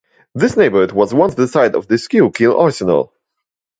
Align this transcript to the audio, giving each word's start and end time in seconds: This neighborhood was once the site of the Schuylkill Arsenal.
This 0.33 0.57
neighborhood 0.57 0.93
was 0.93 1.13
once 1.13 1.35
the 1.35 1.47
site 1.47 1.75
of 1.75 1.87
the 1.87 1.99
Schuylkill 1.99 2.59
Arsenal. 2.59 3.13